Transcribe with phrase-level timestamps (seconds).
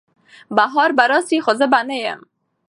[0.57, 2.21] بهار به راسي خو زه به نه یم